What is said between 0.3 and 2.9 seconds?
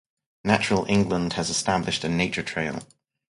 Natural England has established a Nature trail.